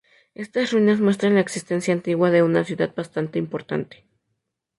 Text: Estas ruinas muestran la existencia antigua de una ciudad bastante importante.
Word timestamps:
Estas 0.33 0.71
ruinas 0.71 0.99
muestran 0.99 1.35
la 1.35 1.41
existencia 1.41 1.93
antigua 1.93 2.31
de 2.31 2.41
una 2.41 2.63
ciudad 2.63 2.91
bastante 2.95 3.37
importante. 3.37 4.03